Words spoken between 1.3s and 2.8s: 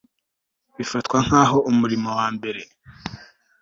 aho umurimo wa mbere